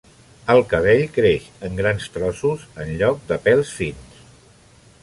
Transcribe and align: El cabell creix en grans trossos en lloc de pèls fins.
El 0.53 0.61
cabell 0.71 1.03
creix 1.17 1.45
en 1.69 1.77
grans 1.81 2.09
trossos 2.17 2.65
en 2.85 2.91
lloc 3.03 3.25
de 3.35 3.39
pèls 3.49 3.77
fins. 3.83 4.27